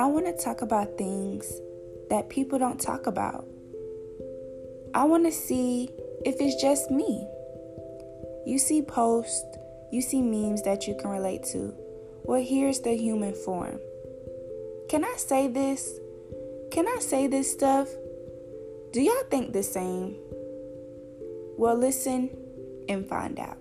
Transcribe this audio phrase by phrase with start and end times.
[0.00, 1.60] I want to talk about things
[2.08, 3.46] that people don't talk about.
[4.94, 5.90] I want to see
[6.24, 7.28] if it's just me.
[8.46, 9.44] You see posts,
[9.92, 11.74] you see memes that you can relate to.
[12.24, 13.78] Well, here's the human form.
[14.88, 16.00] Can I say this?
[16.70, 17.90] Can I say this stuff?
[18.94, 20.16] Do y'all think the same?
[21.58, 22.30] Well, listen
[22.88, 23.58] and find out.